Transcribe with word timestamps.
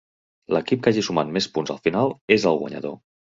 L'equip 0.55 0.79
que 0.87 0.91
hagi 0.93 1.03
sumat 1.07 1.29
més 1.35 1.49
punts 1.59 1.75
al 1.75 1.79
final 1.89 2.15
és 2.39 2.49
el 2.55 2.59
guanyador. 2.65 2.99